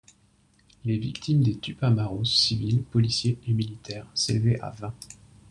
Les 0.83 0.97
victimes 0.97 1.43
des 1.43 1.59
Tupamaros, 1.59 2.23
civils, 2.25 2.81
policiers 2.81 3.37
et 3.47 3.53
militaires, 3.53 4.07
s'élevaient 4.15 4.59
à 4.59 4.71
vingt. 4.71 4.95